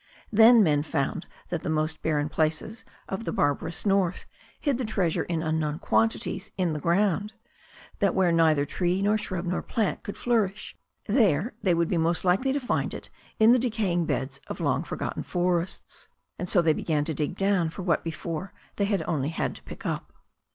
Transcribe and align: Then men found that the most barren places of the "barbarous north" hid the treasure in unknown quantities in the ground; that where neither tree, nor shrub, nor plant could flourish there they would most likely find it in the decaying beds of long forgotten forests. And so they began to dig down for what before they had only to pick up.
Then 0.31 0.63
men 0.63 0.81
found 0.81 1.27
that 1.49 1.61
the 1.61 1.69
most 1.69 2.01
barren 2.01 2.27
places 2.27 2.83
of 3.07 3.23
the 3.23 3.31
"barbarous 3.31 3.85
north" 3.85 4.25
hid 4.59 4.79
the 4.79 4.83
treasure 4.83 5.25
in 5.25 5.43
unknown 5.43 5.77
quantities 5.77 6.49
in 6.57 6.73
the 6.73 6.79
ground; 6.79 7.33
that 7.99 8.15
where 8.15 8.31
neither 8.31 8.65
tree, 8.65 9.03
nor 9.03 9.15
shrub, 9.19 9.45
nor 9.45 9.61
plant 9.61 10.01
could 10.01 10.17
flourish 10.17 10.75
there 11.05 11.53
they 11.61 11.75
would 11.75 11.91
most 11.91 12.25
likely 12.25 12.51
find 12.57 12.95
it 12.95 13.11
in 13.39 13.51
the 13.51 13.59
decaying 13.59 14.07
beds 14.07 14.41
of 14.47 14.59
long 14.59 14.81
forgotten 14.83 15.21
forests. 15.21 16.07
And 16.39 16.49
so 16.49 16.63
they 16.63 16.73
began 16.73 17.05
to 17.05 17.13
dig 17.13 17.35
down 17.35 17.69
for 17.69 17.83
what 17.83 18.03
before 18.03 18.53
they 18.77 18.85
had 18.85 19.03
only 19.03 19.29
to 19.29 19.63
pick 19.65 19.85
up. 19.85 20.11